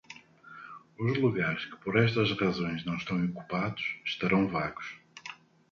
[1.05, 4.97] Os lugares que por estas razões não estão ocupados estarão vagos.